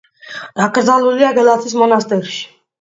დაკრძალულია 0.59 1.31
გელათის 1.41 1.79
მონასტერში. 1.85 2.45